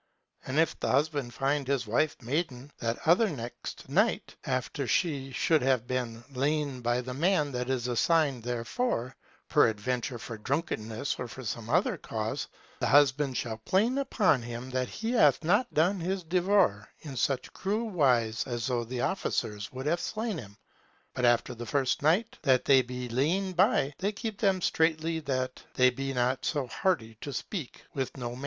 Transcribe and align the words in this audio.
And 0.47 0.57
if 0.57 0.79
the 0.79 0.89
husband 0.89 1.31
find 1.31 1.67
his 1.67 1.85
wife 1.85 2.19
maiden 2.23 2.71
that 2.79 2.97
other 3.07 3.29
next 3.29 3.87
night 3.87 4.35
after 4.43 4.85
that 4.85 4.89
she 4.89 5.31
should 5.31 5.61
have 5.61 5.85
been 5.85 6.23
lain 6.31 6.81
by 6.81 6.95
of 6.95 7.05
the 7.05 7.13
man 7.13 7.51
that 7.51 7.69
is 7.69 7.87
assigned 7.87 8.41
therefore, 8.41 9.15
peradventure 9.47 10.17
for 10.17 10.39
drunkenness 10.39 11.19
or 11.19 11.27
for 11.27 11.43
some 11.45 11.69
other 11.69 11.97
cause, 11.97 12.47
the 12.79 12.87
husband 12.87 13.37
shall 13.37 13.57
plain 13.59 13.99
upon 13.99 14.41
him 14.41 14.71
that 14.71 14.89
he 14.89 15.11
hath 15.11 15.43
not 15.43 15.71
done 15.71 15.99
his 15.99 16.23
devoir, 16.23 16.89
in 17.01 17.15
such 17.15 17.53
cruel 17.53 17.87
wise 17.87 18.43
as 18.47 18.65
though 18.65 18.83
the 18.83 19.01
officers 19.01 19.71
would 19.71 19.85
have 19.85 19.99
slain 20.01 20.39
him. 20.39 20.57
But 21.13 21.25
after 21.25 21.53
the 21.53 21.67
first 21.67 22.01
night 22.01 22.39
that 22.41 22.65
they 22.65 22.81
be 22.81 23.07
lain 23.07 23.53
by, 23.53 23.93
they 23.99 24.13
keep 24.13 24.39
them 24.39 24.61
so 24.61 24.65
straitly 24.65 25.19
that 25.19 25.61
they 25.75 25.91
be 25.91 26.11
not 26.11 26.43
so 26.43 26.65
hardy 26.65 27.19
to 27.21 27.31
speak 27.31 27.83
with 27.93 28.17
no 28.17 28.31
man. 28.31 28.39